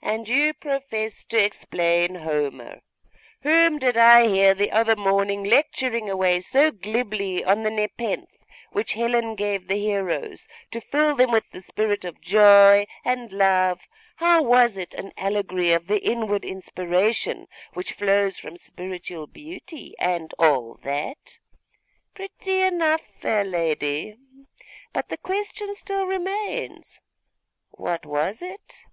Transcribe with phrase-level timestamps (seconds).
[0.00, 2.80] 'And you profess to explain Homer?
[3.42, 8.30] Whom did I hear the other morning lecturing away so glibly on the nepenthe
[8.70, 13.82] which Helen gave the heroes, to fill them with the spirit of joy and love;
[14.16, 20.32] how it was an allegory of the inward inspiration which flows from spiritual beauty, and
[20.38, 21.40] all that?
[22.14, 24.16] pretty enough, fair lady;
[24.94, 27.02] but the question still remains,
[27.72, 28.86] what was it?